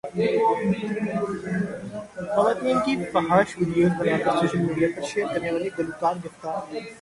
خواتین 2.33 2.79
کی 2.85 2.95
فحش 3.11 3.49
ویڈیوز 3.57 3.91
بناکر 3.99 4.39
سوشل 4.39 4.61
میڈیا 4.61 4.87
پرشیئر 4.95 5.27
کرنے 5.33 5.51
والا 5.51 5.69
گلوکار 5.77 6.15
گرفتار 6.23 6.57